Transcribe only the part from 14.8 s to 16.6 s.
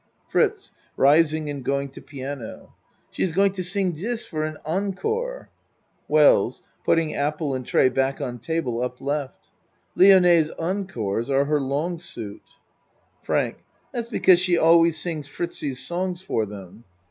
sings Fritzie's songs for